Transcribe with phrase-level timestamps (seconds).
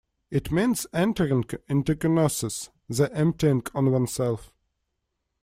[0.31, 4.51] It means entering into kenosis- the emptying of oneself.